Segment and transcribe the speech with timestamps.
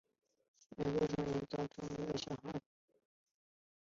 [0.79, 2.59] 全部成员都成为了小孩。